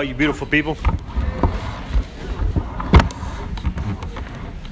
[0.00, 0.78] all you beautiful people.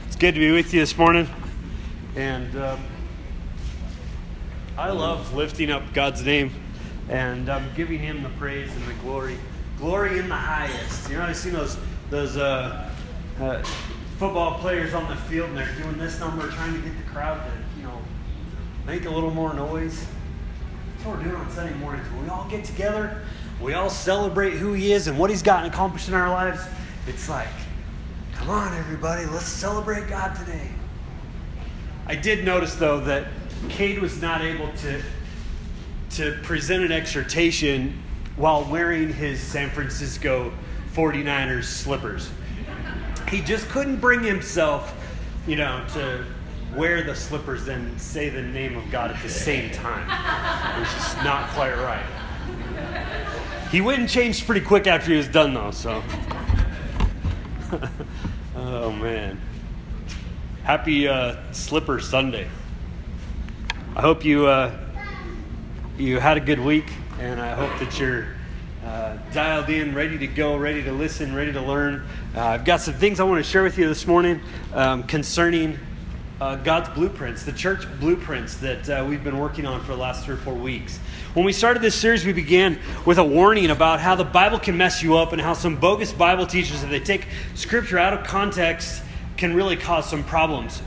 [0.06, 1.28] It's good to be with you this morning.
[2.16, 2.80] And um,
[4.78, 6.50] I love lifting up God's name
[7.10, 9.36] and um, giving Him the praise and the glory.
[9.76, 11.10] Glory in the highest.
[11.10, 11.76] You know, I've seen those,
[12.08, 12.90] those uh,
[13.38, 13.62] uh,
[14.16, 17.44] football players on the field and they're doing this number, trying to get the crowd
[17.44, 18.00] to, you know,
[18.86, 20.06] make a little more noise.
[20.94, 22.10] That's what we're doing on Sunday mornings.
[22.12, 23.26] When we all get together,
[23.60, 26.60] we all celebrate who He is and what He's gotten accomplished in our lives.
[27.06, 27.48] It's like,
[28.34, 30.68] come on, everybody, let's celebrate God today.
[32.06, 33.26] I did notice, though, that
[33.68, 35.02] Cade was not able to,
[36.10, 38.02] to present an exhortation
[38.36, 40.52] while wearing his San Francisco
[40.94, 42.30] 49ers slippers.
[43.28, 44.94] He just couldn't bring himself,
[45.46, 46.24] you know, to
[46.74, 50.04] wear the slippers and say the name of God at the same time.
[50.76, 52.06] It was just not quite right.
[53.70, 56.02] He went and changed pretty quick after he was done, though, so.
[58.56, 59.38] oh, man.
[60.62, 62.48] Happy uh, Slipper Sunday.
[63.94, 64.74] I hope you, uh,
[65.98, 68.28] you had a good week, and I hope that you're
[68.86, 72.06] uh, dialed in, ready to go, ready to listen, ready to learn.
[72.34, 74.40] Uh, I've got some things I want to share with you this morning
[74.72, 75.78] um, concerning
[76.40, 80.24] uh, God's blueprints, the church blueprints that uh, we've been working on for the last
[80.24, 80.98] three or four weeks.
[81.34, 84.76] When we started this series, we began with a warning about how the Bible can
[84.76, 88.24] mess you up and how some bogus Bible teachers, if they take scripture out of
[88.24, 89.02] context,
[89.36, 90.80] can really cause some problems.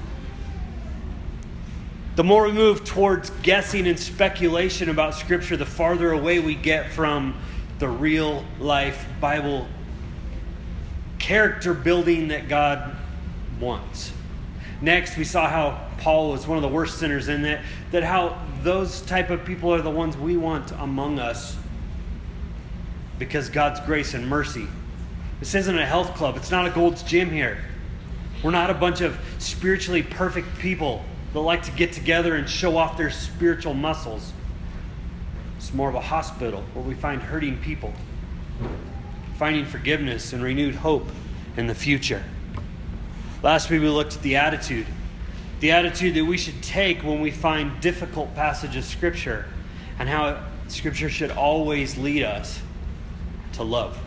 [2.15, 6.91] The more we move towards guessing and speculation about scripture, the farther away we get
[6.91, 7.35] from
[7.79, 9.67] the real life Bible
[11.19, 12.95] character building that God
[13.59, 14.11] wants.
[14.81, 18.41] Next, we saw how Paul was one of the worst sinners in that, that how
[18.63, 21.55] those type of people are the ones we want among us
[23.19, 24.67] because God's grace and mercy.
[25.39, 26.35] This isn't a health club.
[26.35, 27.63] It's not a Gold's Gym here.
[28.43, 31.03] We're not a bunch of spiritually perfect people
[31.33, 34.33] that like to get together and show off their spiritual muscles.
[35.57, 37.93] It's more of a hospital where we find hurting people,
[39.37, 41.07] finding forgiveness and renewed hope
[41.55, 42.23] in the future.
[43.43, 44.85] Last week we looked at the attitude.
[45.61, 49.47] The attitude that we should take when we find difficult passages of Scripture
[49.97, 52.61] and how Scripture should always lead us
[53.53, 53.97] to love.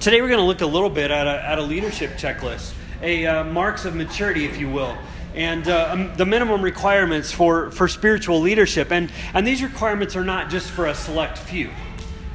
[0.00, 3.26] Today we're going to look a little bit at a, at a leadership checklist, a
[3.26, 4.96] uh, marks of maturity, if you will,
[5.34, 8.90] and uh, um, the minimum requirements for, for spiritual leadership.
[8.90, 11.68] And, and these requirements are not just for a select few.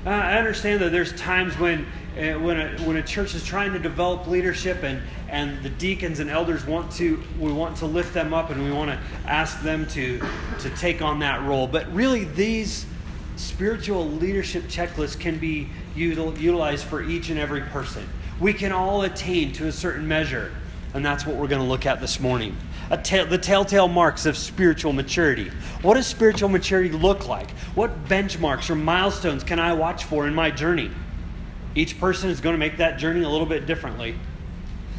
[0.06, 3.74] Uh, I understand that there's times when uh, when a, when a church is trying
[3.74, 5.02] to develop leadership and,
[5.34, 8.72] and the deacons and elders want to we want to lift them up and we
[8.72, 10.22] want to ask them to
[10.60, 11.66] to take on that role.
[11.66, 12.86] But really these
[13.36, 18.08] spiritual leadership checklists can be util, utilized for each and every person.
[18.40, 20.52] We can all attain to a certain measure
[20.94, 22.56] and that's what we're going to look at this morning.
[23.04, 25.50] Ta- the telltale marks of spiritual maturity.
[25.82, 27.50] What does spiritual maturity look like?
[27.74, 30.92] What benchmarks or milestones can i watch for in my journey?
[31.74, 34.16] Each person is going to make that journey a little bit differently.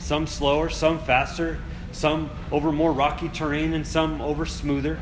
[0.04, 1.56] Some slower, some faster,
[1.92, 4.98] some over more rocky terrain, and some over smoother.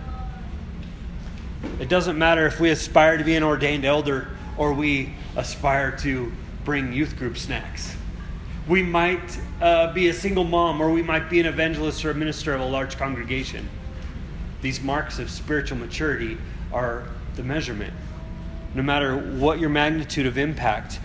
[1.80, 6.30] It doesn't matter if we aspire to be an ordained elder or we aspire to
[6.64, 7.96] bring youth group snacks.
[8.68, 12.14] We might uh, be a single mom or we might be an evangelist or a
[12.14, 13.68] minister of a large congregation.
[14.60, 16.38] These marks of spiritual maturity
[16.72, 17.92] are the measurement.
[18.76, 21.00] No matter what your magnitude of impact,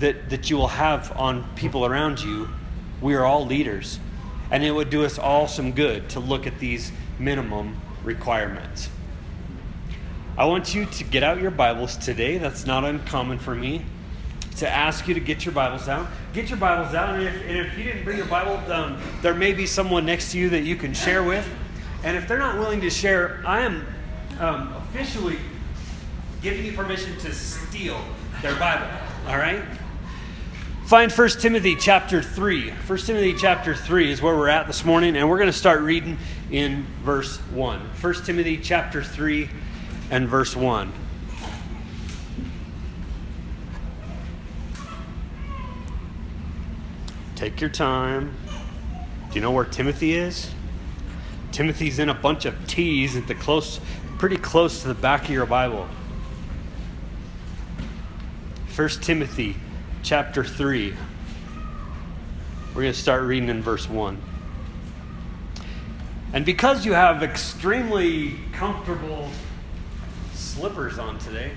[0.00, 2.48] that, that you will have on people around you,
[3.00, 3.98] we are all leaders.
[4.50, 8.88] And it would do us all some good to look at these minimum requirements.
[10.36, 12.38] I want you to get out your Bibles today.
[12.38, 13.84] That's not uncommon for me
[14.58, 16.08] to ask you to get your Bibles out.
[16.32, 17.14] Get your Bibles out.
[17.14, 20.32] And if, and if you didn't bring your Bible, um, there may be someone next
[20.32, 21.48] to you that you can share with.
[22.04, 23.86] And if they're not willing to share, I am
[24.40, 25.38] um, officially
[26.42, 28.00] giving you permission to steal
[28.42, 28.86] their Bible.
[29.26, 29.62] All right?
[30.88, 32.70] Find 1 Timothy chapter 3.
[32.70, 35.82] 1 Timothy chapter 3 is where we're at this morning, and we're going to start
[35.82, 36.16] reading
[36.50, 37.78] in verse 1.
[37.78, 39.50] 1 Timothy chapter 3
[40.10, 40.90] and verse 1.
[47.36, 48.34] Take your time.
[49.28, 50.50] Do you know where Timothy is?
[51.52, 53.78] Timothy's in a bunch of T's at the close,
[54.16, 55.86] pretty close to the back of your Bible.
[58.74, 59.54] 1 Timothy
[60.08, 60.94] chapter 3.
[62.68, 64.18] We're going to start reading in verse 1.
[66.32, 69.28] And because you have extremely comfortable
[70.32, 71.50] slippers on today,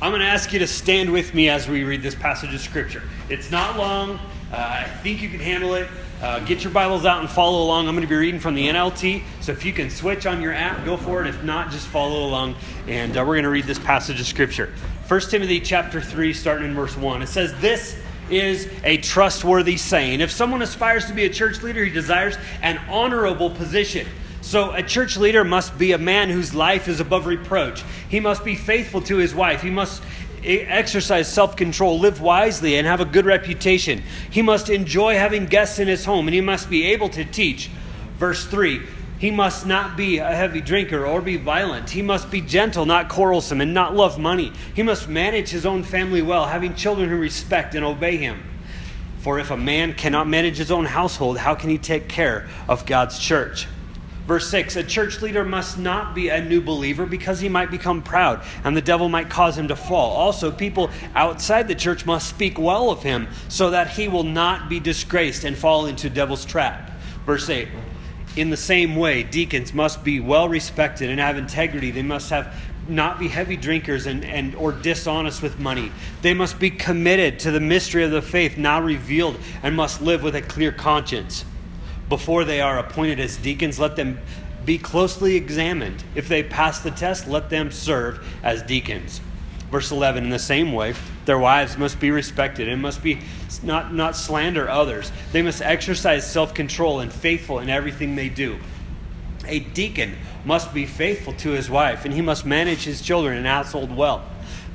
[0.00, 2.60] I'm going to ask you to stand with me as we read this passage of
[2.60, 3.02] Scripture.
[3.28, 4.20] It's not long.
[4.52, 5.88] Uh, I think you can handle it.
[6.22, 7.88] Uh, get your Bibles out and follow along.
[7.88, 10.52] I'm going to be reading from the NLT, so if you can switch on your
[10.52, 11.26] app, go for it.
[11.26, 12.54] If not, just follow along,
[12.86, 14.72] and uh, we're going to read this passage of Scripture.
[15.08, 17.22] 1 Timothy chapter 3, starting in verse 1.
[17.22, 17.98] It says, This
[18.30, 20.20] is a trustworthy saying.
[20.20, 24.06] If someone aspires to be a church leader, he desires an honorable position.
[24.42, 27.82] So, a church leader must be a man whose life is above reproach.
[28.08, 29.60] He must be faithful to his wife.
[29.60, 30.04] He must
[30.44, 34.02] exercise self control, live wisely, and have a good reputation.
[34.30, 37.70] He must enjoy having guests in his home, and he must be able to teach.
[38.18, 38.82] Verse 3
[39.18, 41.90] He must not be a heavy drinker or be violent.
[41.90, 44.52] He must be gentle, not quarrelsome, and not love money.
[44.74, 48.42] He must manage his own family well, having children who respect and obey him.
[49.18, 52.86] For if a man cannot manage his own household, how can he take care of
[52.86, 53.68] God's church?
[54.26, 58.02] Verse 6 A church leader must not be a new believer because he might become
[58.02, 60.12] proud and the devil might cause him to fall.
[60.12, 64.68] Also, people outside the church must speak well of him so that he will not
[64.68, 66.90] be disgraced and fall into devil's trap.
[67.26, 67.68] Verse 8
[68.36, 71.90] In the same way, deacons must be well respected and have integrity.
[71.90, 72.54] They must have
[72.88, 75.92] not be heavy drinkers and, and or dishonest with money.
[76.22, 80.22] They must be committed to the mystery of the faith now revealed and must live
[80.22, 81.44] with a clear conscience
[82.12, 84.18] before they are appointed as deacons, let them
[84.66, 86.04] be closely examined.
[86.14, 89.22] If they pass the test, let them serve as deacons.
[89.70, 90.92] Verse 11, in the same way,
[91.24, 93.20] their wives must be respected and must be
[93.62, 95.10] not, not slander others.
[95.32, 98.58] They must exercise self control and faithful in everything they do.
[99.46, 100.14] A deacon
[100.44, 104.22] must be faithful to his wife, and he must manage his children and household well.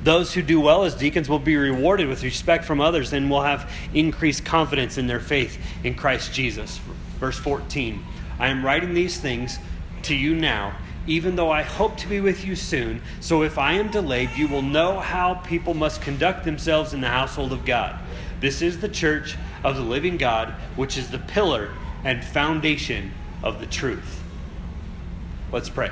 [0.02, 3.42] Those who do well as deacons will be rewarded with respect from others and will
[3.42, 6.80] have increased confidence in their faith in Christ Jesus.
[7.18, 8.04] Verse 14
[8.38, 9.58] I am writing these things
[10.02, 10.76] to you now,
[11.06, 13.02] even though I hope to be with you soon.
[13.20, 17.08] So if I am delayed, you will know how people must conduct themselves in the
[17.08, 17.98] household of God.
[18.40, 21.70] This is the church of the living God, which is the pillar
[22.04, 23.12] and foundation
[23.42, 24.22] of the truth.
[25.50, 25.90] Let's pray.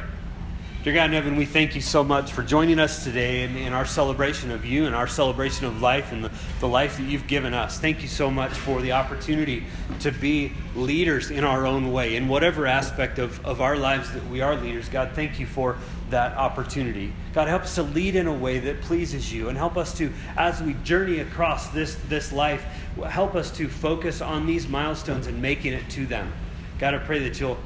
[0.86, 3.72] Dear God in heaven, we thank you so much for joining us today in, in,
[3.72, 6.30] our celebration of you and our celebration of life and the,
[6.60, 7.80] the life that you've given us.
[7.80, 9.64] Thank you so much for the opportunity
[9.98, 14.24] to be leaders in our own way, in whatever aspect of, of our lives that
[14.28, 14.88] we are leaders.
[14.88, 15.76] God, thank you for
[16.10, 17.12] that opportunity.
[17.32, 20.12] God, help us to lead in a way that pleases you and help us to,
[20.36, 22.62] as we journey across this, this life,
[23.08, 26.32] help us to focus on these milestones and making it to them.
[26.78, 27.58] God, I pray that you'll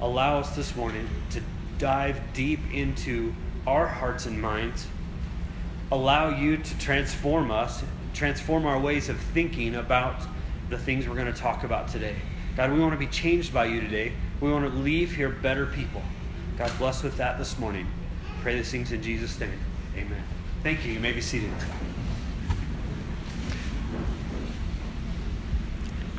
[0.00, 1.42] allow us this morning to
[1.78, 3.34] dive deep into
[3.66, 4.86] our hearts and minds,
[5.90, 7.82] allow you to transform us,
[8.14, 10.20] transform our ways of thinking about
[10.70, 12.16] the things we're going to talk about today.
[12.56, 14.12] God, we want to be changed by you today.
[14.40, 16.02] We want to leave here better people.
[16.58, 17.86] God, bless with that this morning.
[18.42, 19.52] Pray these things in Jesus' name.
[19.96, 20.22] Amen.
[20.62, 20.92] Thank you.
[20.92, 21.50] You may be seated.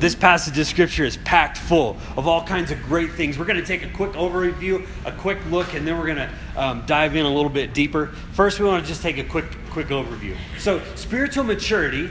[0.00, 3.38] This passage of scripture is packed full of all kinds of great things.
[3.38, 6.30] We're going to take a quick overview, a quick look, and then we're going to
[6.56, 8.06] um, dive in a little bit deeper.
[8.32, 10.34] First, we want to just take a quick, quick overview.
[10.58, 12.10] So, spiritual maturity,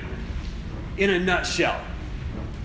[0.98, 1.82] in a nutshell,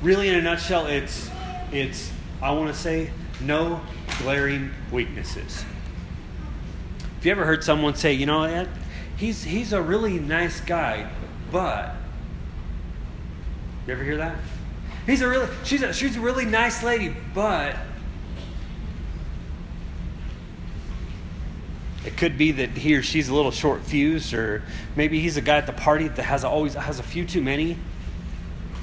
[0.02, 1.30] really in a nutshell, it's,
[1.72, 2.12] it's
[2.43, 3.81] I want to say, no
[4.19, 5.64] glaring weaknesses.
[7.14, 8.66] Have you ever heard someone say, you know,
[9.16, 11.10] he's, he's a really nice guy,
[11.50, 11.94] but.
[13.86, 14.36] You ever hear that?
[15.06, 17.77] He's a really, she's a, she's a really nice lady, but
[22.05, 24.63] it could be that he or she's a little short fused, or
[24.96, 27.77] maybe he's a guy at the party that has always has a few too many.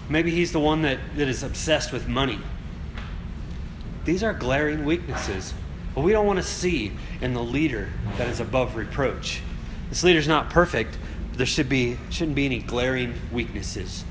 [0.10, 2.40] Maybe he's the one that, that is obsessed with money.
[4.06, 5.54] These are glaring weaknesses.
[5.94, 9.42] But we don't want to see in the leader that is above reproach.
[9.90, 10.98] This leader's not perfect,
[11.30, 14.06] but there should be shouldn't be any glaring weaknesses.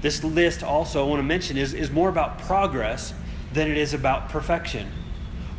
[0.00, 3.12] This list also, I want to mention, is, is more about progress
[3.52, 4.88] than it is about perfection.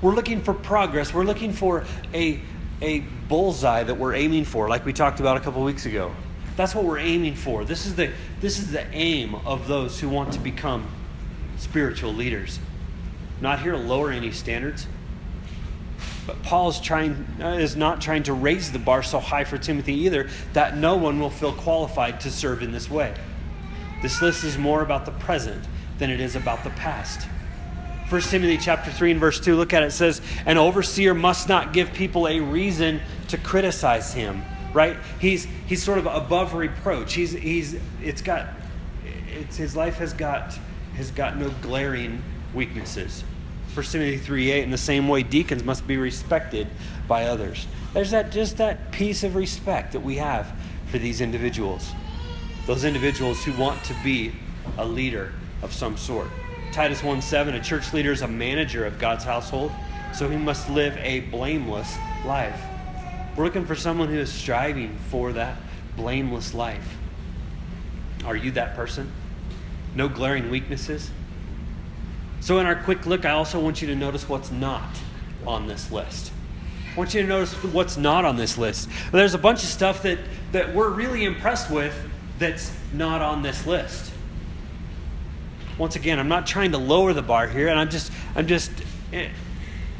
[0.01, 1.13] We're looking for progress.
[1.13, 2.39] We're looking for a,
[2.81, 6.13] a bullseye that we're aiming for, like we talked about a couple weeks ago.
[6.55, 7.65] That's what we're aiming for.
[7.65, 10.88] This is the, this is the aim of those who want to become
[11.58, 12.60] spiritual leaders.
[13.41, 14.88] Not here to lower any standards,
[16.25, 19.58] but Paul is, trying, uh, is not trying to raise the bar so high for
[19.58, 23.15] Timothy either that no one will feel qualified to serve in this way.
[24.01, 25.63] This list is more about the present
[25.98, 27.27] than it is about the past.
[28.10, 31.48] 1 Timothy chapter 3 and verse 2, look at it, it says, An overseer must
[31.48, 34.44] not give people a reason to criticize him.
[34.74, 34.98] Right?
[35.20, 37.15] He's he's sort of above reproach.
[37.15, 38.50] He's he's it's got
[39.03, 40.60] it's his life has got
[40.96, 42.22] has got no glaring
[42.53, 43.24] weaknesses.
[43.74, 46.68] 1 Timothy 3 8, in the same way, deacons must be respected
[47.08, 47.65] by others.
[47.94, 50.51] There's that just that piece of respect that we have
[50.91, 51.91] for these individuals.
[52.66, 54.34] Those individuals who want to be
[54.78, 56.28] a leader of some sort.
[56.72, 59.72] Titus 1 7, a church leader is a manager of God's household,
[60.13, 62.62] so he must live a blameless life.
[63.36, 65.58] We're looking for someone who is striving for that
[65.96, 66.98] blameless life.
[68.25, 69.12] Are you that person?
[69.96, 71.10] No glaring weaknesses?
[72.42, 74.89] So, in our quick look, I also want you to notice what's not
[75.46, 76.32] on this list.
[76.94, 78.89] I want you to notice what's not on this list.
[79.12, 80.20] There's a bunch of stuff that,
[80.51, 81.94] that we're really impressed with
[82.39, 84.12] that's not on this list.
[85.77, 88.72] Once again, I'm not trying to lower the bar here, and I'm just, I'm just,
[89.13, 89.29] eh,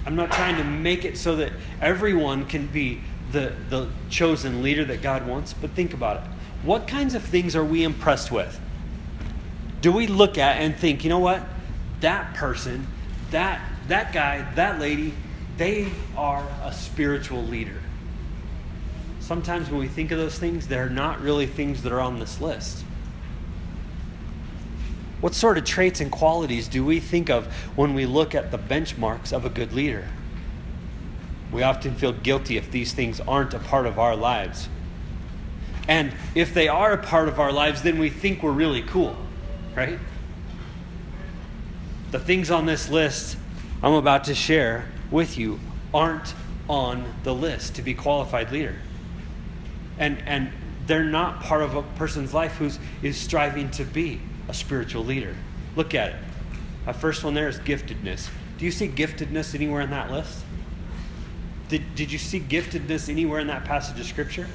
[0.06, 4.84] I'm not trying to make it so that everyone can be the, the chosen leader
[4.86, 6.24] that God wants, but think about it.
[6.64, 8.60] What kinds of things are we impressed with?
[9.82, 11.44] Do we look at and think, you know what?
[12.02, 12.88] That person,
[13.32, 15.14] that, that guy, that lady,
[15.58, 17.80] they are a spiritual leader.
[19.30, 22.42] Sometimes when we think of those things, they're not really things that are on this
[22.42, 22.84] list.
[25.22, 27.46] What sort of traits and qualities do we think of
[27.76, 30.08] when we look at the benchmarks of a good leader?
[31.52, 34.68] We often feel guilty if these things aren't a part of our lives.
[35.88, 39.16] And if they are a part of our lives, then we think we're really cool,
[39.76, 40.00] right?
[42.10, 43.38] The things on this list
[43.84, 45.60] I'm about to share with you
[45.94, 46.34] aren't
[46.68, 48.78] on the list to be qualified leader.
[50.00, 50.52] And, and
[50.88, 52.72] they're not part of a person's life who
[53.04, 55.36] is striving to be a spiritual leader.
[55.76, 56.16] Look at it.
[56.88, 58.30] My first one there is giftedness.
[58.58, 60.44] Do you see giftedness anywhere in that list?
[61.68, 64.48] Did, did you see giftedness anywhere in that passage of Scripture?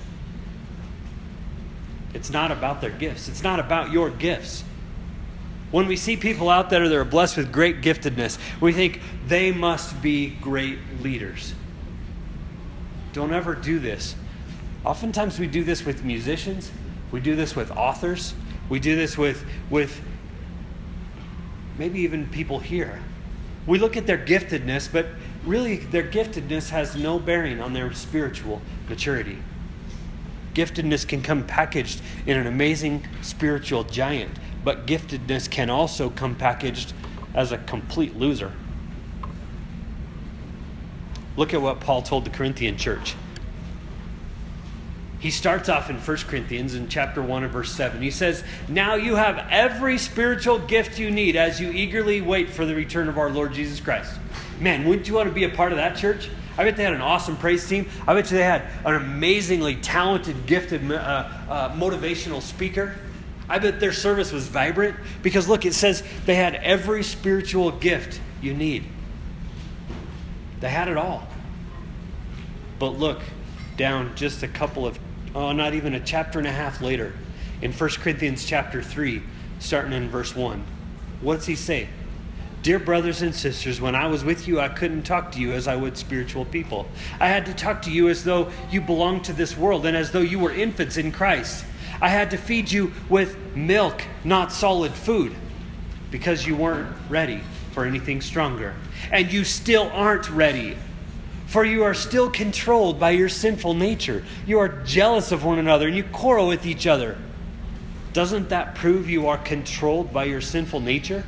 [2.12, 4.64] It's not about their gifts, it's not about your gifts.
[5.70, 9.50] When we see people out there that are blessed with great giftedness, we think they
[9.50, 11.54] must be great leaders.
[13.12, 14.14] Don't ever do this.
[14.84, 16.70] Oftentimes we do this with musicians,
[17.10, 18.34] we do this with authors,
[18.68, 20.00] we do this with, with
[21.78, 23.00] maybe even people here.
[23.66, 25.06] We look at their giftedness, but
[25.46, 29.38] really their giftedness has no bearing on their spiritual maturity.
[30.52, 36.92] Giftedness can come packaged in an amazing spiritual giant, but giftedness can also come packaged
[37.34, 38.52] as a complete loser.
[41.36, 43.16] Look at what Paul told the Corinthian church.
[45.24, 48.02] He starts off in 1 Corinthians in chapter 1 and verse 7.
[48.02, 52.66] He says, Now you have every spiritual gift you need as you eagerly wait for
[52.66, 54.12] the return of our Lord Jesus Christ.
[54.60, 56.28] Man, wouldn't you want to be a part of that church?
[56.58, 57.88] I bet they had an awesome praise team.
[58.06, 62.94] I bet you they had an amazingly talented, gifted, uh, uh, motivational speaker.
[63.48, 68.20] I bet their service was vibrant because look, it says they had every spiritual gift
[68.42, 68.84] you need.
[70.60, 71.26] They had it all.
[72.78, 73.22] But look
[73.78, 74.98] down just a couple of
[75.34, 77.12] oh, not even a chapter and a half later,
[77.60, 79.22] in 1 Corinthians chapter 3,
[79.58, 80.64] starting in verse 1.
[81.20, 81.88] What does he say?
[82.62, 85.68] Dear brothers and sisters, when I was with you, I couldn't talk to you as
[85.68, 86.86] I would spiritual people.
[87.20, 90.12] I had to talk to you as though you belonged to this world and as
[90.12, 91.64] though you were infants in Christ.
[92.00, 95.34] I had to feed you with milk, not solid food,
[96.10, 98.74] because you weren't ready for anything stronger.
[99.10, 100.76] And you still aren't ready
[101.54, 104.24] for you are still controlled by your sinful nature.
[104.44, 107.16] You are jealous of one another and you quarrel with each other.
[108.12, 111.22] Doesn't that prove you are controlled by your sinful nature?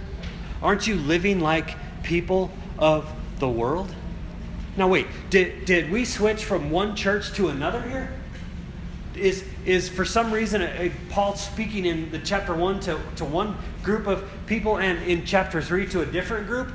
[0.60, 3.94] Aren't you living like people of the world?
[4.76, 8.12] Now, wait, did, did we switch from one church to another here?
[9.14, 13.24] Is, is for some reason a, a Paul speaking in the chapter 1 to, to
[13.24, 16.72] one group of people and in chapter 3 to a different group?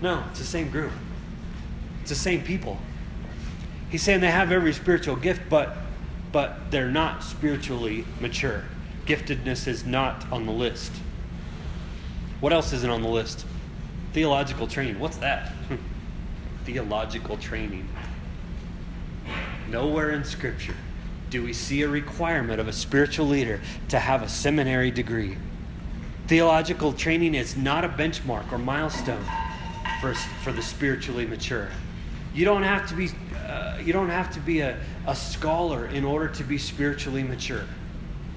[0.00, 0.92] No, it's the same group.
[2.06, 2.78] It's the same people.
[3.90, 5.76] He's saying they have every spiritual gift, but
[6.30, 8.62] but they're not spiritually mature.
[9.06, 10.92] Giftedness is not on the list.
[12.38, 13.44] What else isn't on the list?
[14.12, 15.00] Theological training.
[15.00, 15.52] What's that?
[16.64, 17.88] Theological training.
[19.68, 20.76] Nowhere in Scripture
[21.30, 25.38] do we see a requirement of a spiritual leader to have a seminary degree.
[26.28, 29.24] Theological training is not a benchmark or milestone
[30.00, 31.68] for, for the spiritually mature.
[32.36, 33.08] You don't have to be,
[33.48, 37.64] uh, you don't have to be a, a scholar in order to be spiritually mature.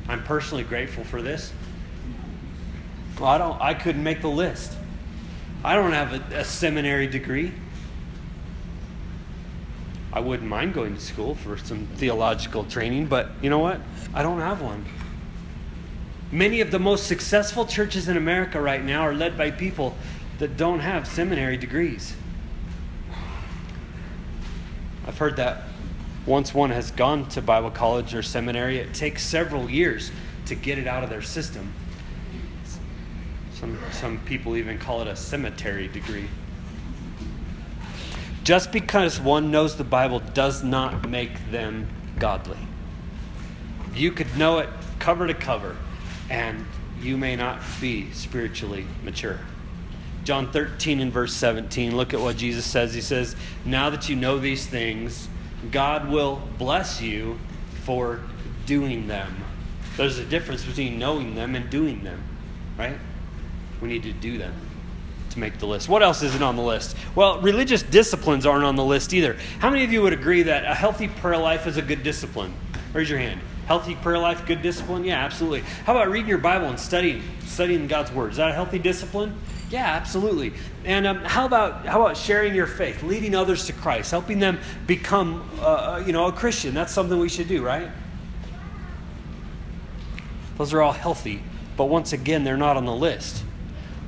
[0.07, 1.51] I'm personally grateful for this.
[3.19, 3.61] Well, I don't.
[3.61, 4.71] I couldn't make the list.
[5.65, 7.51] I don't have a, a seminary degree.
[10.13, 13.81] I wouldn't mind going to school for some theological training, but you know what?
[14.13, 14.85] I don't have one.
[16.31, 19.93] Many of the most successful churches in America right now are led by people
[20.37, 22.15] that don't have seminary degrees.
[25.09, 25.63] I've heard that
[26.27, 30.11] once one has gone to Bible college or seminary, it takes several years
[30.45, 31.73] to get it out of their system.
[33.55, 36.27] Some, some people even call it a cemetery degree.
[38.43, 41.87] Just because one knows the Bible does not make them
[42.19, 42.59] godly.
[43.95, 45.75] You could know it cover to cover,
[46.29, 46.67] and
[47.01, 49.39] you may not be spiritually mature.
[50.23, 52.93] John 13 and verse 17, look at what Jesus says.
[52.93, 53.35] He says,
[53.65, 55.27] Now that you know these things,
[55.71, 57.39] God will bless you
[57.83, 58.21] for
[58.65, 59.35] doing them.
[59.97, 62.23] There's a difference between knowing them and doing them,
[62.77, 62.97] right?
[63.81, 64.53] We need to do them
[65.31, 65.89] to make the list.
[65.89, 66.95] What else isn't on the list?
[67.15, 69.37] Well, religious disciplines aren't on the list either.
[69.59, 72.53] How many of you would agree that a healthy prayer life is a good discipline?
[72.93, 73.41] Raise your hand.
[73.67, 75.03] Healthy prayer life, good discipline?
[75.03, 75.61] Yeah, absolutely.
[75.85, 78.31] How about reading your Bible and studying, studying God's Word?
[78.31, 79.39] Is that a healthy discipline?
[79.69, 80.53] Yeah, absolutely.
[80.83, 84.59] And um, how about how about sharing your faith, leading others to Christ, helping them
[84.87, 86.73] become, uh, uh, you know, a Christian?
[86.73, 87.89] That's something we should do, right?
[90.57, 91.43] Those are all healthy,
[91.77, 93.43] but once again, they're not on the list.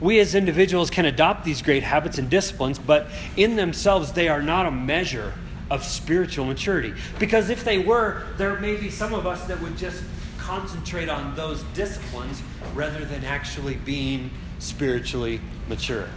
[0.01, 4.41] We as individuals can adopt these great habits and disciplines, but in themselves, they are
[4.41, 5.33] not a measure
[5.69, 6.93] of spiritual maturity.
[7.19, 10.03] Because if they were, there may be some of us that would just
[10.39, 12.41] concentrate on those disciplines
[12.73, 16.07] rather than actually being spiritually mature.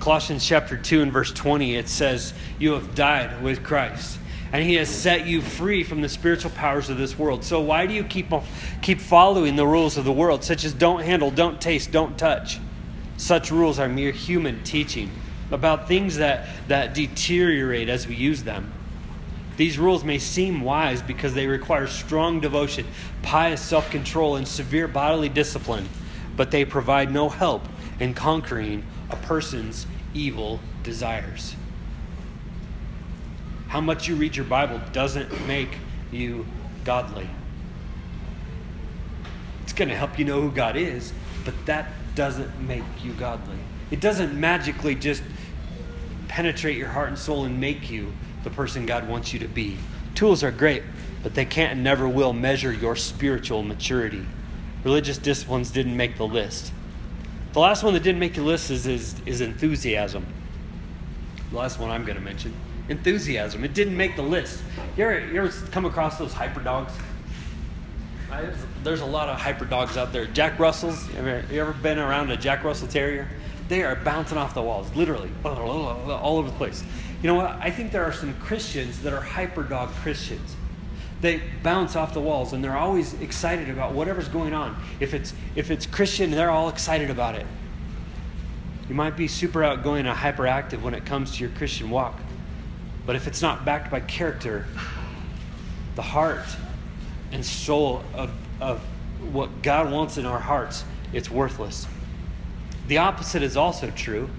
[0.00, 4.18] Colossians chapter 2 and verse 20, it says, You have died with Christ,
[4.52, 7.44] and he has set you free from the spiritual powers of this world.
[7.44, 8.32] So why do you keep,
[8.80, 12.58] keep following the rules of the world, such as don't handle, don't taste, don't touch?
[13.18, 15.10] Such rules are mere human teaching
[15.50, 18.72] about things that, that deteriorate as we use them.
[19.58, 22.86] These rules may seem wise because they require strong devotion,
[23.22, 25.88] pious self control, and severe bodily discipline,
[26.36, 27.64] but they provide no help
[27.98, 31.56] in conquering a person's evil desires.
[33.66, 35.76] How much you read your Bible doesn't make
[36.12, 36.46] you
[36.84, 37.28] godly.
[39.64, 41.12] It's going to help you know who God is,
[41.44, 43.58] but that doesn't make you godly.
[43.90, 45.22] It doesn't magically just
[46.28, 48.12] penetrate your heart and soul and make you
[48.44, 49.76] the person God wants you to be.
[50.14, 50.82] Tools are great,
[51.22, 54.24] but they can't and never will measure your spiritual maturity.
[54.84, 56.72] Religious disciplines didn't make the list.
[57.52, 60.26] The last one that didn't make the list is, is, is enthusiasm.
[61.50, 62.54] The last one I'm going to mention
[62.88, 63.64] enthusiasm.
[63.64, 64.62] It didn't make the list.
[64.96, 66.92] You ever, you ever come across those hyper dogs?
[68.82, 70.26] There's a lot of hyper dogs out there.
[70.26, 71.08] Jack Russells.
[71.12, 73.28] You ever, you ever been around a Jack Russell Terrier?
[73.68, 76.82] They are bouncing off the walls, literally, all over the place.
[77.22, 77.46] You know what?
[77.60, 80.54] I think there are some Christians that are hyper dog Christians.
[81.20, 84.80] They bounce off the walls and they're always excited about whatever's going on.
[85.00, 87.46] If it's if it's Christian, they're all excited about it.
[88.88, 92.18] You might be super outgoing and hyperactive when it comes to your Christian walk.
[93.04, 94.66] But if it's not backed by character,
[95.96, 96.44] the heart
[97.32, 98.80] and soul of, of
[99.32, 101.86] what God wants in our hearts, it's worthless.
[102.86, 104.30] The opposite is also true.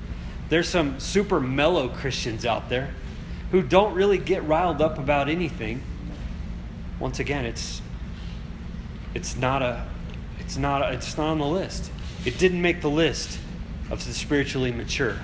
[0.49, 2.93] There's some super mellow Christians out there
[3.51, 5.81] who don't really get riled up about anything.
[6.99, 7.81] Once again, it's
[9.13, 9.87] it's not a
[10.39, 11.91] it's not a, it's not on the list.
[12.25, 13.39] It didn't make the list
[13.89, 15.17] of the spiritually mature.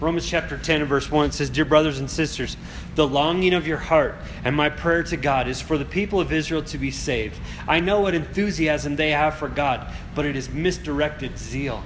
[0.00, 2.56] Romans chapter 10 and verse 1 says, Dear brothers and sisters,
[2.94, 6.32] the longing of your heart and my prayer to God is for the people of
[6.32, 7.38] Israel to be saved.
[7.66, 11.82] I know what enthusiasm they have for God, but it is misdirected zeal.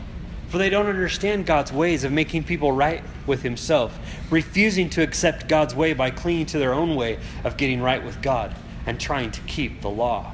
[0.53, 5.49] For they don't understand God's ways of making people right with Himself, refusing to accept
[5.49, 9.31] God's way by clinging to their own way of getting right with God and trying
[9.31, 10.31] to keep the law.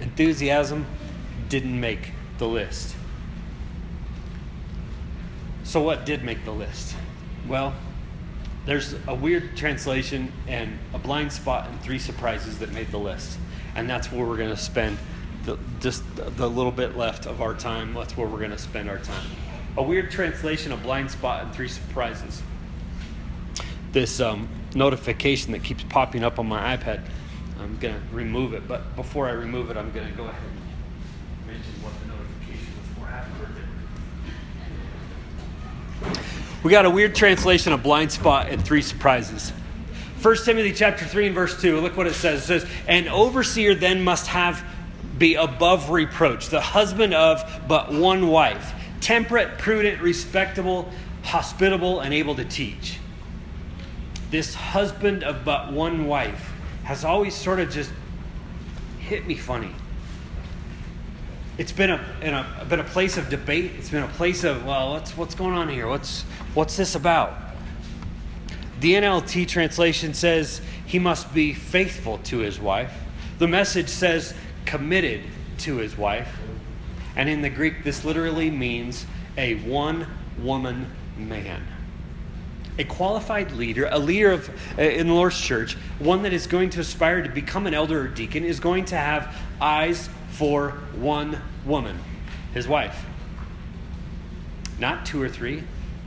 [0.00, 0.84] Enthusiasm
[1.48, 2.96] didn't make the list.
[5.62, 6.96] So, what did make the list?
[7.46, 7.72] Well,
[8.64, 13.38] there's a weird translation and a blind spot and three surprises that made the list.
[13.76, 14.98] And that's where we're going to spend
[15.46, 18.90] the, just the little bit left of our time, that's where we're going to spend
[18.90, 19.30] our time.
[19.78, 22.42] A weird translation, a blind spot, and three surprises.
[23.92, 27.00] This um, notification that keeps popping up on my iPad,
[27.60, 28.66] I'm going to remove it.
[28.66, 32.72] But before I remove it, I'm going to go ahead and mention what the notification
[36.00, 36.64] was for.
[36.64, 39.52] We got a weird translation, a blind spot, and three surprises.
[40.20, 42.42] 1 Timothy chapter 3 and verse 2, look what it says.
[42.42, 44.64] It says, An overseer then must have
[45.18, 50.90] be above reproach, the husband of but one wife, temperate, prudent, respectable,
[51.22, 52.98] hospitable, and able to teach.
[54.30, 56.52] This husband of but one wife
[56.84, 57.90] has always sort of just
[58.98, 59.72] hit me funny.
[61.58, 62.00] it's been a,
[62.60, 63.72] a, been a place of debate.
[63.78, 65.86] It's been a place of, well, what's, what's going on here?
[65.86, 66.22] What's,
[66.54, 67.34] what's this about?
[68.80, 72.92] The NLT translation says he must be faithful to his wife.
[73.38, 74.34] The message says
[74.66, 75.22] committed
[75.58, 76.36] to his wife.
[77.16, 79.06] And in the Greek, this literally means
[79.38, 80.06] a one
[80.38, 81.66] woman man.
[82.78, 86.68] A qualified leader, a leader of, uh, in the Lord's church, one that is going
[86.70, 91.40] to aspire to become an elder or deacon, is going to have eyes for one
[91.64, 91.98] woman,
[92.52, 93.06] his wife.
[94.78, 95.62] Not two or three,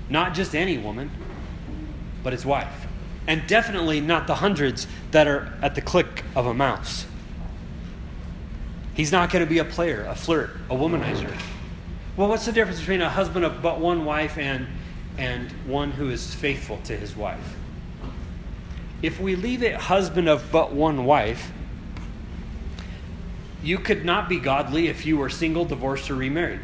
[0.09, 1.09] not just any woman,
[2.23, 2.85] but his wife.
[3.25, 7.05] And definitely not the hundreds that are at the click of a mouse.
[8.99, 11.33] He's not going to be a player, a flirt, a womanizer.
[12.17, 14.67] Well, what's the difference between a husband of but one wife and,
[15.17, 17.55] and one who is faithful to his wife?
[19.01, 21.49] If we leave it husband of but one wife,
[23.63, 26.59] you could not be godly if you were single, divorced, or remarried.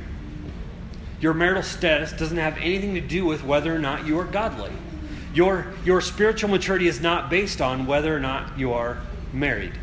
[1.22, 4.74] Your marital status doesn't have anything to do with whether or not you are godly.
[5.34, 8.98] Your, your spiritual maturity is not based on whether or not you are
[9.32, 9.80] married.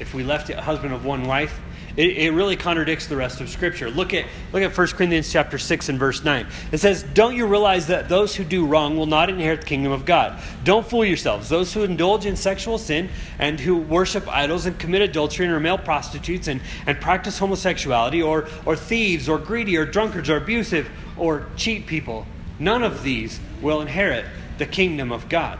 [0.00, 1.60] If we left it a husband of one wife,
[1.98, 3.90] it, it, really contradicts the rest of Scripture.
[3.90, 6.46] Look at, look at 1 Corinthians chapter 6 and verse 9.
[6.70, 9.90] It says, Don't you realize that those who do wrong will not inherit the kingdom
[9.90, 10.40] of God?
[10.62, 11.48] Don't fool yourselves.
[11.48, 13.08] Those who indulge in sexual sin
[13.40, 18.22] and who worship idols and commit adultery and are male prostitutes and, and practice homosexuality
[18.22, 22.26] or, or thieves or greedy or drunkards or abusive or cheat people,
[22.60, 24.24] none of these will inherit
[24.58, 25.58] the kingdom of God.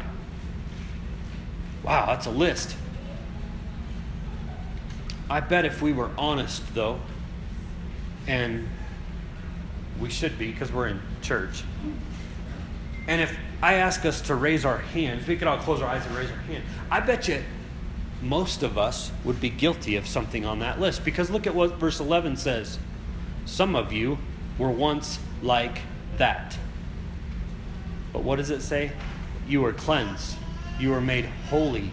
[1.82, 2.76] Wow, that's a list.
[5.30, 7.00] I bet if we were honest, though,
[8.26, 8.68] and
[10.00, 11.64] we should be because we're in church,
[13.06, 16.06] and if I ask us to raise our hands, we could all close our eyes
[16.06, 16.62] and raise our hand.
[16.90, 17.42] I bet you
[18.22, 21.74] most of us would be guilty of something on that list because look at what
[21.74, 22.78] verse 11 says.
[23.46, 24.18] Some of you
[24.58, 25.80] were once like
[26.16, 26.56] that.
[28.12, 28.92] But what does it say?
[29.48, 30.36] You were cleansed,
[30.78, 31.90] you were made holy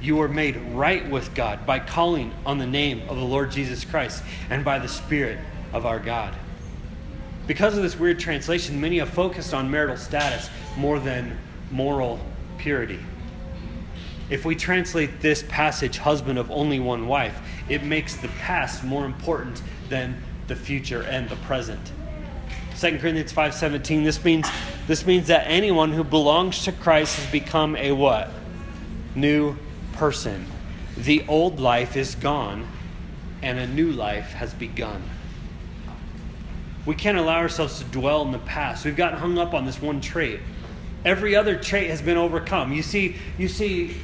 [0.00, 3.84] you are made right with God by calling on the name of the Lord Jesus
[3.84, 5.38] Christ and by the Spirit
[5.72, 6.34] of our God.
[7.46, 11.38] Because of this weird translation, many have focused on marital status more than
[11.70, 12.20] moral
[12.58, 12.98] purity.
[14.28, 19.04] If we translate this passage, husband of only one wife, it makes the past more
[19.04, 21.92] important than the future and the present.
[22.76, 24.48] 2 Corinthians 5:17 this means
[24.86, 28.30] this means that anyone who belongs to Christ has become a what?
[29.14, 29.56] New
[29.96, 30.46] person.
[30.96, 32.66] The old life is gone
[33.42, 35.02] and a new life has begun.
[36.86, 38.84] We can't allow ourselves to dwell in the past.
[38.84, 40.40] We've gotten hung up on this one trait.
[41.04, 42.72] Every other trait has been overcome.
[42.72, 43.96] You see, you see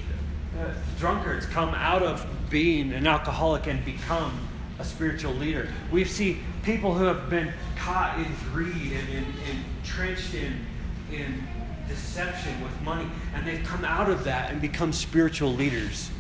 [0.59, 5.69] uh, drunkards come out of being an alcoholic and become a spiritual leader.
[5.91, 10.65] We see people who have been caught in greed and, and, entrenched in,
[11.13, 11.43] in
[11.89, 16.11] deception with money, and they've come out of that and become spiritual leaders.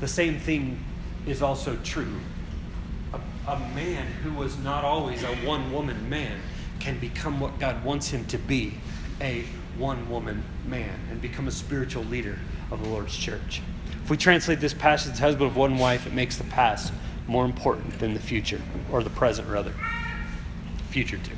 [0.00, 0.84] The same thing
[1.26, 2.20] is also true.
[3.12, 6.40] A, a man who was not always a one woman man
[6.80, 8.74] can become what God wants him to be
[9.20, 9.44] a
[9.76, 12.38] one woman man and become a spiritual leader
[12.70, 13.62] of the Lord's church.
[14.04, 16.92] If we translate this passage as husband of one wife, it makes the past
[17.26, 19.74] more important than the future, or the present rather.
[20.90, 21.37] Future too.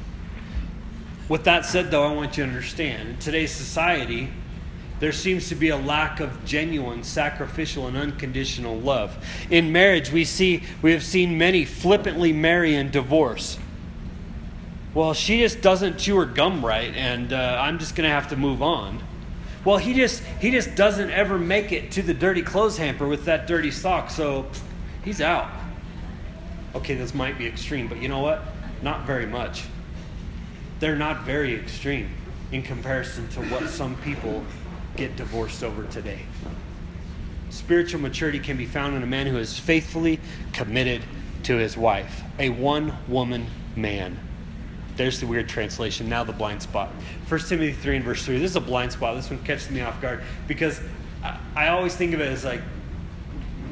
[1.31, 4.31] With that said, though, I want you to understand in today's society,
[4.99, 9.17] there seems to be a lack of genuine, sacrificial, and unconditional love.
[9.49, 13.61] In marriage, we see we have seen many flippantly marry and divorce.
[14.93, 18.31] Well, she just doesn't chew her gum right, and uh, I'm just going to have
[18.31, 19.01] to move on.
[19.65, 23.27] Well, he just he just doesn't ever make it to the dirty clothes hamper with
[23.27, 24.51] that dirty sock, so
[25.05, 25.49] he's out.
[26.75, 28.43] Okay, this might be extreme, but you know what?
[28.83, 29.63] Not very much
[30.81, 32.11] they're not very extreme
[32.51, 34.43] in comparison to what some people
[34.97, 36.21] get divorced over today.
[37.51, 40.19] Spiritual maturity can be found in a man who is faithfully
[40.53, 41.03] committed
[41.45, 44.19] to his wife, a one woman man.
[44.97, 46.09] There's the weird translation.
[46.09, 46.91] Now the blind spot.
[47.29, 48.39] 1 Timothy 3 and verse 3.
[48.39, 49.17] This is a blind spot.
[49.17, 50.81] This one catches me off guard because
[51.55, 52.61] I, always think of it as like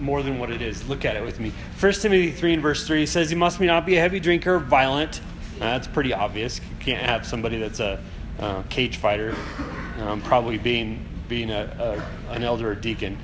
[0.01, 0.89] more than what it is.
[0.89, 1.53] Look at it with me.
[1.81, 5.21] 1 Timothy 3 and verse 3 says, You must not be a heavy drinker, violent
[5.59, 6.59] that's pretty obvious.
[6.59, 8.03] You can't have somebody that's a
[8.39, 9.35] uh, cage fighter,
[10.01, 13.19] um, probably being being a, a an elder or deacon,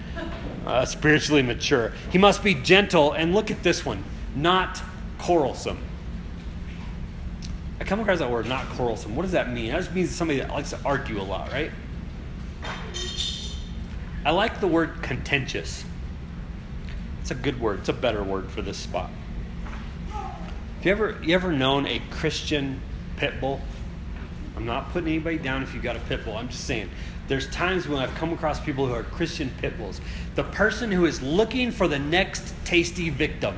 [0.66, 1.92] uh, spiritually mature.
[2.11, 3.12] He must be gentle.
[3.12, 4.83] And look at this one, not
[5.18, 5.79] quarrelsome.
[7.81, 9.16] I come across that word, not quarrelsome.
[9.16, 9.73] What does that mean?
[9.73, 11.70] That just means somebody that likes to argue a lot, right?
[14.25, 15.85] I like the word contentious.
[17.20, 17.81] It's a good word.
[17.81, 19.11] It's a better word for this spot.
[20.85, 22.79] Have you ever you ever known a Christian
[23.16, 23.59] pit bull?
[24.55, 26.37] I'm not putting anybody down if you've got a pit bull.
[26.37, 26.90] I'm just saying
[27.27, 30.03] there's times when I've come across people who are Christian pit bulls.
[30.35, 33.57] The person who is looking for the next tasty victim.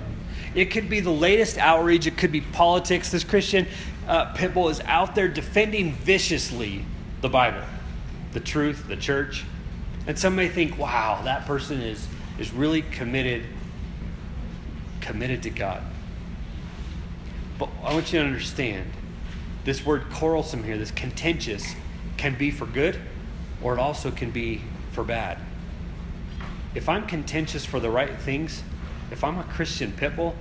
[0.55, 3.11] It could be the latest outrage, it could be politics.
[3.11, 3.67] This Christian
[4.07, 6.85] uh, pit bull is out there defending viciously
[7.23, 7.65] the Bible,
[8.35, 9.45] the truth, the church.
[10.07, 12.07] And some may think, wow, that person is,
[12.39, 13.43] is really committed,
[15.01, 15.83] committed to God.
[17.59, 18.91] But I want you to understand
[19.65, 21.75] this word quarrelsome here, this contentious,
[22.17, 22.99] can be for good
[23.63, 25.39] or it also can be for bad.
[26.75, 28.63] If I'm contentious for the right things,
[29.11, 30.35] if I'm a Christian pitbull,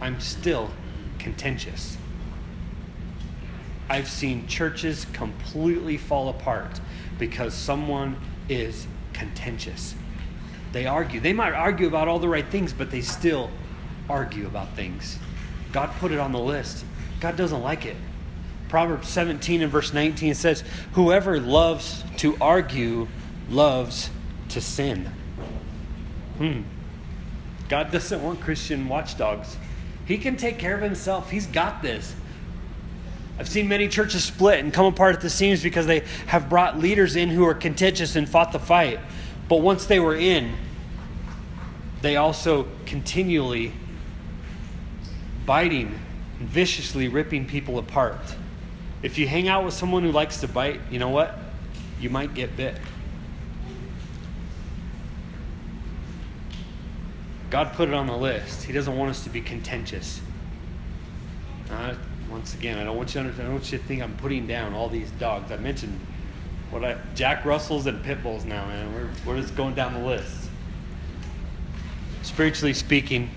[0.00, 0.70] I'm still
[1.18, 1.96] contentious.
[3.88, 6.80] I've seen churches completely fall apart
[7.18, 8.16] because someone
[8.48, 9.94] is contentious.
[10.72, 11.20] They argue.
[11.20, 13.50] They might argue about all the right things, but they still
[14.08, 15.18] argue about things.
[15.72, 16.84] God put it on the list.
[17.20, 17.96] God doesn't like it.
[18.68, 23.08] Proverbs 17 and verse 19 says, Whoever loves to argue
[23.48, 24.10] loves
[24.50, 25.10] to sin.
[26.38, 26.62] Hmm.
[27.68, 29.56] God doesn't want Christian watchdogs.
[30.04, 31.30] He can take care of himself.
[31.30, 32.14] He's got this.
[33.38, 36.78] I've seen many churches split and come apart at the seams because they have brought
[36.78, 38.98] leaders in who are contentious and fought the fight.
[39.48, 40.54] But once they were in,
[42.02, 43.72] they also continually
[45.46, 45.98] biting
[46.38, 48.36] and viciously ripping people apart.
[49.02, 51.38] If you hang out with someone who likes to bite, you know what?
[52.00, 52.76] You might get bit.
[57.48, 58.64] God put it on the list.
[58.64, 60.20] He doesn't want us to be contentious.
[61.70, 61.94] Uh,
[62.30, 64.46] once again, I don't want you to, I don't want you to think I'm putting
[64.46, 65.52] down all these dogs.
[65.52, 65.98] I mentioned
[66.70, 68.92] what I Jack Russells and pit bulls now, man.
[68.92, 70.50] We're we're just going down the list.
[72.22, 73.30] Spiritually speaking,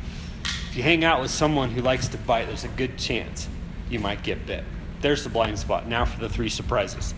[0.69, 3.47] if you hang out with someone who likes to bite, there's a good chance
[3.89, 4.63] you might get bit.
[5.01, 5.87] There's the blind spot.
[5.87, 7.15] Now for the three surprises.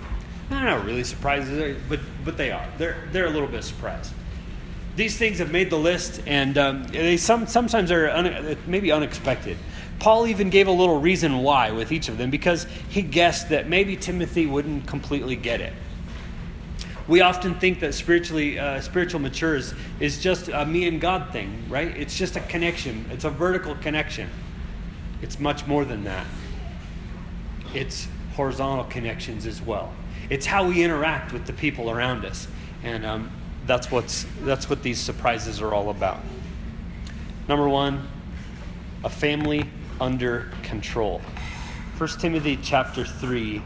[0.50, 2.66] They're not know really surprises, but but they are.
[2.78, 4.14] They're they're a little bit surprised.
[4.96, 9.58] These things have made the list, and um, they some sometimes are un, maybe unexpected.
[10.00, 13.68] Paul even gave a little reason why with each of them because he guessed that
[13.68, 15.74] maybe Timothy wouldn't completely get it.
[17.12, 21.66] We often think that spiritually, uh, spiritual matures is, just a me and God thing,
[21.70, 21.96] right?
[21.98, 23.06] It's just a connection.
[23.12, 24.30] It's a vertical connection.
[25.22, 26.26] It's much more than that
[27.74, 29.94] it's horizontal connections as well.
[30.30, 32.48] It's how we interact with the people around us.
[32.84, 33.32] And um,
[33.66, 36.20] that's, what's, that's what these surprises are all about.
[37.48, 38.08] Number one,
[39.04, 39.70] a family
[40.00, 41.22] under control.
[41.98, 43.62] 1 Timothy chapter 3,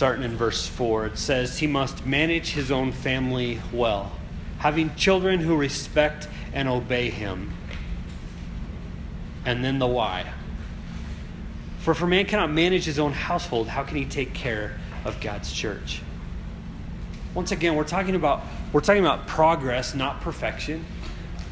[0.00, 4.10] starting in verse 4, it says, He must manage his own family well,
[4.56, 7.52] having children who respect and obey him.
[9.44, 10.24] And then the why.
[11.80, 15.20] For if a man cannot manage his own household, how can he take care of
[15.20, 16.00] God's church?
[17.34, 18.40] Once again, we're talking about
[18.72, 20.82] we're talking about progress, not perfection.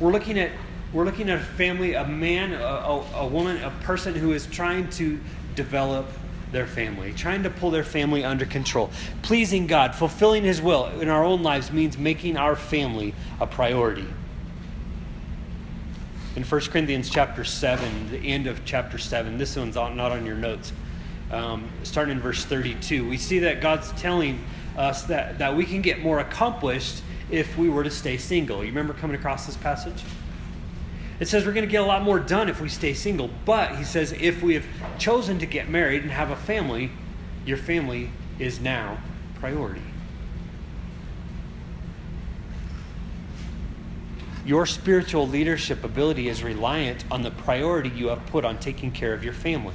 [0.00, 0.52] We're looking at
[0.94, 4.46] we're looking at a family, a man, a, a, a woman, a person who is
[4.46, 5.20] trying to
[5.54, 6.06] develop
[6.52, 8.90] their family, trying to pull their family under control.
[9.22, 14.06] Pleasing God, fulfilling His will in our own lives means making our family a priority
[16.38, 20.36] in 1 Corinthians chapter 7, the end of chapter 7, this one's not on your
[20.36, 20.72] notes,
[21.32, 24.44] um, starting in verse 32, we see that God's telling
[24.76, 28.58] us that, that we can get more accomplished if we were to stay single.
[28.58, 30.04] You remember coming across this passage?
[31.20, 33.76] It says we're going to get a lot more done if we stay single, but
[33.76, 34.64] he says if we have
[34.98, 36.90] chosen to get married and have a family,
[37.44, 38.98] your family is now
[39.40, 39.82] priority.
[44.46, 49.12] Your spiritual leadership ability is reliant on the priority you have put on taking care
[49.12, 49.74] of your family.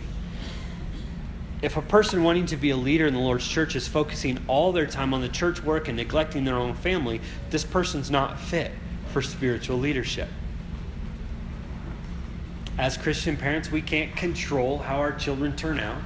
[1.62, 4.72] If a person wanting to be a leader in the Lord's church is focusing all
[4.72, 8.72] their time on the church work and neglecting their own family, this person's not fit
[9.12, 10.28] for spiritual leadership.
[12.78, 16.02] As Christian parents, we can't control how our children turn out.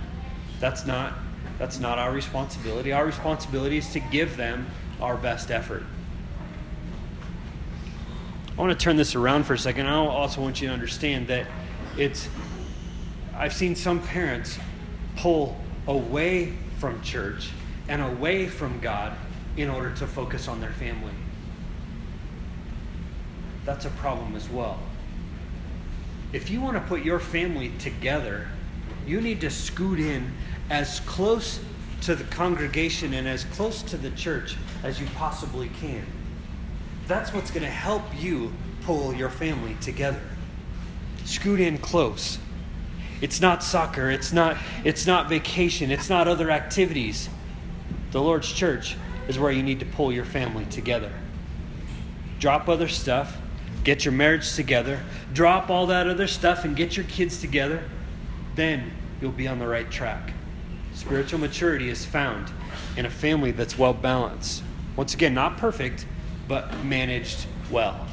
[0.59, 1.13] That's not,
[1.57, 2.91] that's not our responsibility.
[2.91, 4.67] Our responsibility is to give them
[4.99, 5.83] our best effort.
[8.57, 9.85] I want to turn this around for a second.
[9.85, 11.47] I also want you to understand that
[11.95, 12.27] it's,
[13.35, 14.57] I've seen some parents
[15.15, 15.55] pull
[15.87, 17.51] away from church
[17.87, 19.15] and away from God
[19.55, 21.13] in order to focus on their family.
[23.63, 24.79] That's a problem as well.
[26.33, 28.47] If you want to put your family together,
[29.05, 30.31] you need to scoot in
[30.69, 31.59] as close
[32.01, 36.05] to the congregation and as close to the church as you possibly can.
[37.07, 40.21] That's what's going to help you pull your family together.
[41.23, 42.39] scoot in close.
[43.19, 47.29] It's not soccer, it's not, it's not vacation, it's not other activities.
[48.11, 48.95] The Lord's church
[49.27, 51.11] is where you need to pull your family together.
[52.39, 53.37] Drop other stuff,
[53.87, 54.99] get your marriage together,
[55.33, 57.81] drop all that other stuff and get your kids together.
[58.53, 60.33] Then you'll be on the right track.
[60.93, 62.51] Spiritual maturity is found
[62.97, 64.61] in a family that's well balanced.
[64.97, 66.05] Once again, not perfect,
[66.49, 68.05] but managed well.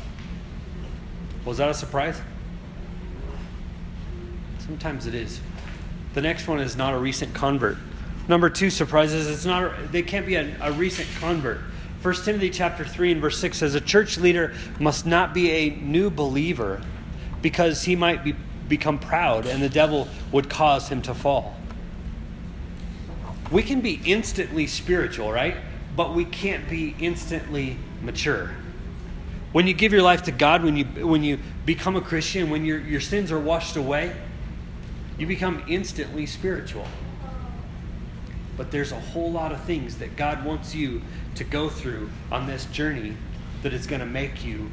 [1.45, 2.21] Was that a surprise?
[4.61, 5.41] Sometimes it is.
[6.13, 7.79] The next one is not a recent convert.
[8.29, 11.59] Number two surprises it's not they can't be a, a recent convert.
[12.05, 15.71] 1 Timothy chapter 3 and verse 6 says a church leader must not be a
[15.71, 16.83] new believer
[17.41, 18.37] because he might be,
[18.69, 21.57] become proud and the devil would cause him to fall.
[23.51, 25.57] We can be instantly spiritual, right?
[25.97, 28.51] But we can't be instantly mature.
[29.53, 32.67] When you give your life to God, when you, when you become a Christian, when
[32.67, 34.15] your, your sins are washed away,
[35.17, 36.87] you become instantly spiritual.
[38.57, 41.03] But there's a whole lot of things that God wants you
[41.37, 43.17] to go through on this journey
[43.63, 44.71] that is going to make you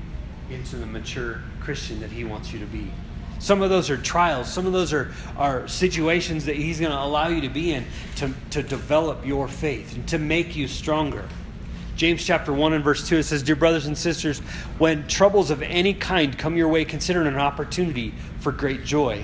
[0.49, 2.91] into the mature Christian that He wants you to be.
[3.39, 7.01] Some of those are trials, some of those are, are situations that He's going to
[7.01, 7.85] allow you to be in
[8.17, 11.27] to, to develop your faith and to make you stronger.
[11.95, 14.39] James chapter 1 and verse 2, it says, Dear brothers and sisters,
[14.77, 19.23] when troubles of any kind come your way, consider it an opportunity for great joy.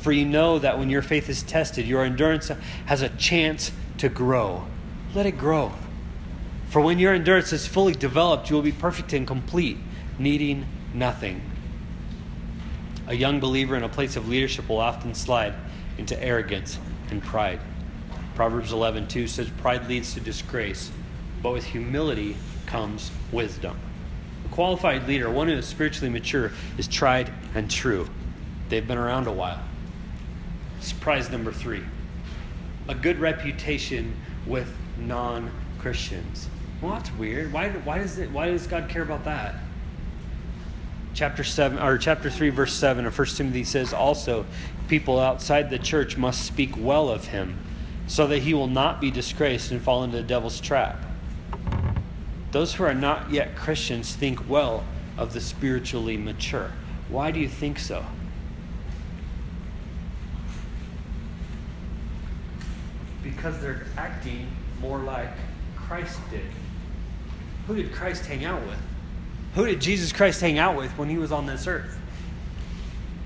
[0.00, 2.50] For you know that when your faith is tested, your endurance
[2.86, 4.64] has a chance to grow.
[5.14, 5.72] Let it grow.
[6.68, 9.76] For when your endurance is fully developed, you will be perfect and complete,
[10.18, 11.42] needing nothing.
[13.08, 15.54] A young believer in a place of leadership will often slide
[15.98, 16.78] into arrogance
[17.10, 17.60] and pride.
[18.36, 20.90] Proverbs 11:2 says pride leads to disgrace,
[21.42, 23.76] but with humility comes wisdom.
[24.46, 28.08] A qualified leader, one who is spiritually mature, is tried and true.
[28.68, 29.60] They've been around a while.
[30.80, 31.82] Surprise number three
[32.88, 34.16] a good reputation
[34.46, 36.48] with non Christians.
[36.82, 37.52] Well, that's weird.
[37.52, 39.54] Why, why, does it, why does God care about that?
[41.14, 44.46] Chapter 7 or chapter 3 verse 7 of 1 Timothy says also
[44.88, 47.58] people outside the church must speak well of him
[48.06, 51.04] so that he will not be disgraced and fall into the devil's trap.
[52.52, 54.84] Those who are not yet Christians think well
[55.16, 56.72] of the spiritually mature.
[57.08, 58.04] Why do you think so?
[63.40, 64.46] Because they're acting
[64.82, 65.30] more like
[65.74, 66.44] Christ did.
[67.66, 68.76] Who did Christ hang out with?
[69.54, 71.98] Who did Jesus Christ hang out with when he was on this earth?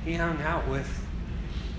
[0.05, 0.88] He hung out with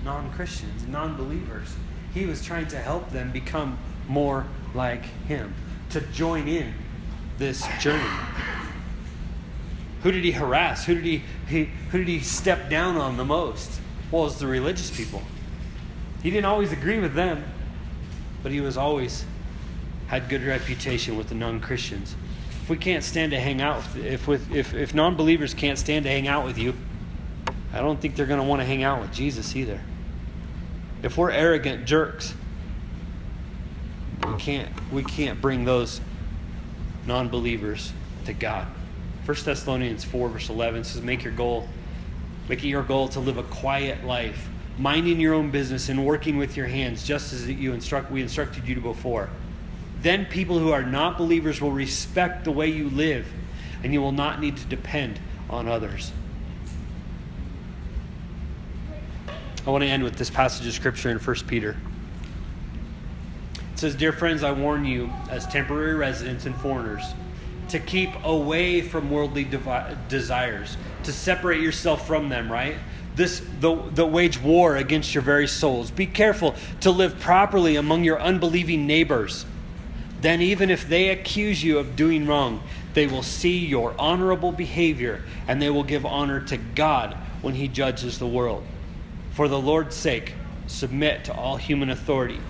[0.04, 1.74] non Christians, non believers.
[2.12, 5.54] He was trying to help them become more like him,
[5.90, 6.74] to join in
[7.38, 8.04] this journey.
[10.02, 10.84] Who did he harass?
[10.84, 13.80] Who did he, he, who did he step down on the most?
[14.10, 15.22] Well, it was the religious people.
[16.22, 17.42] He didn't always agree with them,
[18.46, 19.24] but he was always
[20.06, 22.14] had good reputation with the non-Christians.
[22.62, 26.10] If we can't stand to hang out, if with, if if non-believers can't stand to
[26.12, 26.72] hang out with you,
[27.72, 29.80] I don't think they're going to want to hang out with Jesus either.
[31.02, 32.34] If we're arrogant jerks,
[34.24, 36.00] we can't we can't bring those
[37.04, 37.92] non-believers
[38.26, 38.68] to God.
[39.24, 41.68] 1 Thessalonians 4 verse 11 says make your goal
[42.48, 46.36] make it your goal to live a quiet life minding your own business and working
[46.36, 49.28] with your hands, just as you instruct, we instructed you to before.
[50.02, 53.26] Then people who are not believers will respect the way you live,
[53.82, 56.12] and you will not need to depend on others.
[59.66, 61.76] I want to end with this passage of scripture in 1 Peter.
[63.72, 67.02] It says, Dear friends, I warn you, as temporary residents and foreigners,
[67.70, 72.76] to keep away from worldly devi- desires, to separate yourself from them, right?
[73.16, 75.90] This the, the wage war against your very souls.
[75.90, 79.46] Be careful to live properly among your unbelieving neighbors.
[80.20, 82.62] Then, even if they accuse you of doing wrong,
[82.94, 87.68] they will see your honorable behavior and they will give honor to God when He
[87.68, 88.64] judges the world.
[89.32, 90.34] For the Lord's sake,
[90.66, 92.40] submit to all human authority,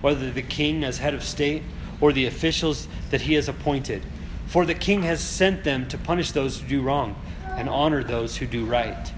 [0.00, 1.62] whether the king as head of state
[2.00, 4.02] or the officials that he has appointed.
[4.46, 7.16] For the king has sent them to punish those who do wrong
[7.56, 9.12] and honor those who do right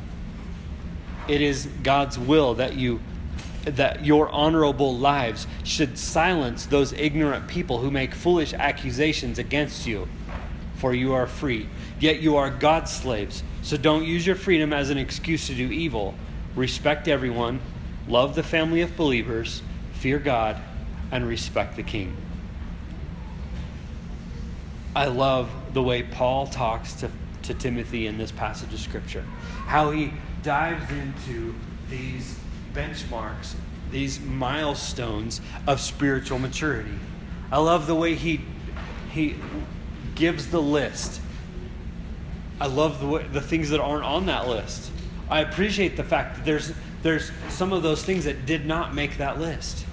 [1.29, 3.01] it is God's will that you
[3.65, 10.09] that your honorable lives should silence those ignorant people who make foolish accusations against you.
[10.77, 11.69] For you are free,
[12.01, 13.43] yet you are God's slaves.
[13.63, 16.15] So don't use your freedom as an excuse to do evil.
[16.55, 17.61] Respect everyone,
[18.07, 19.61] love the family of believers,
[19.95, 20.57] fear God,
[21.11, 22.17] and respect the king.
[24.95, 27.11] I love the way Paul talks to,
[27.43, 29.23] to Timothy in this passage of Scripture.
[29.67, 30.13] How he
[30.43, 31.55] dives into
[31.91, 32.39] these
[32.73, 33.55] benchmarks,
[33.91, 36.99] these milestones of spiritual maturity.
[37.51, 38.41] I love the way he
[39.11, 39.37] he
[40.15, 41.21] gives the list.
[42.61, 44.91] I love the way, the things that aren't on that list.
[45.31, 46.73] I appreciate the fact that there's
[47.03, 49.87] there's some of those things that did not make that list.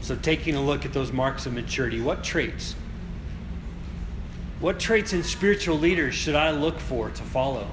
[0.00, 2.74] So taking a look at those marks of maturity, what traits?
[4.60, 7.68] What traits in spiritual leaders should I look for to follow?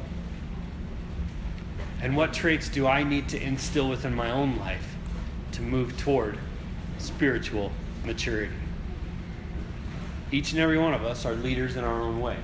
[2.01, 4.95] And what traits do I need to instill within my own life
[5.53, 6.37] to move toward
[6.99, 7.71] spiritual
[8.05, 8.53] maturity?
[10.31, 12.37] Each and every one of us are leaders in our own way.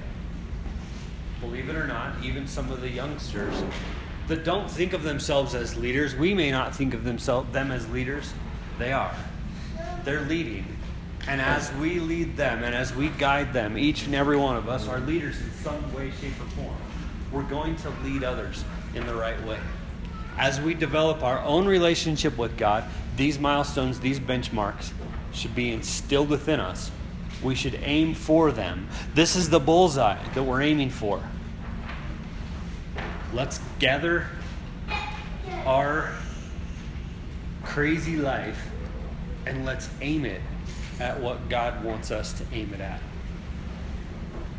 [1.41, 3.53] Believe it or not, even some of the youngsters
[4.27, 8.33] that don't think of themselves as leaders, we may not think of them as leaders.
[8.79, 9.13] They are.
[10.03, 10.65] They're leading.
[11.27, 14.67] And as we lead them and as we guide them, each and every one of
[14.67, 16.75] us are leaders in some way, shape, or form.
[17.31, 18.63] We're going to lead others
[18.95, 19.59] in the right way.
[20.37, 22.85] As we develop our own relationship with God,
[23.15, 24.91] these milestones, these benchmarks
[25.31, 26.91] should be instilled within us.
[27.43, 28.87] We should aim for them.
[29.13, 31.21] This is the bullseye that we're aiming for.
[33.33, 34.27] Let's gather
[35.65, 36.13] our
[37.63, 38.59] crazy life
[39.45, 40.41] and let's aim it
[40.99, 43.01] at what God wants us to aim it at.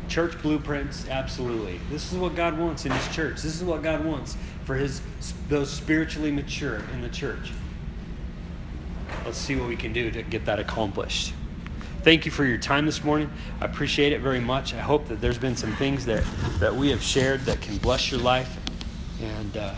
[0.07, 1.79] Church blueprints, absolutely.
[1.89, 3.41] This is what God wants in His church.
[3.41, 5.01] This is what God wants for His
[5.49, 7.51] those spiritually mature in the church.
[9.25, 11.33] Let's see what we can do to get that accomplished.
[12.03, 13.31] Thank you for your time this morning.
[13.59, 14.75] I appreciate it very much.
[14.75, 16.23] I hope that there's been some things that,
[16.59, 18.59] that we have shared that can bless your life.
[19.19, 19.73] And uh,